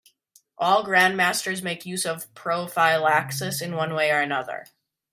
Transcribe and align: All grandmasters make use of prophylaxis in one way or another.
All 0.57 0.83
grandmasters 0.83 1.61
make 1.61 1.85
use 1.85 2.07
of 2.07 2.33
prophylaxis 2.33 3.61
in 3.61 3.75
one 3.75 3.93
way 3.93 4.09
or 4.09 4.19
another. 4.19 4.65